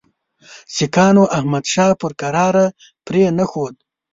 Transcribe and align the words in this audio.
سیکهانو 0.75 1.23
احمدشاه 1.37 1.91
پر 2.01 2.11
کراره 2.19 2.65
پرې 3.05 3.23
نه 3.37 3.45
ښود. 3.51 3.75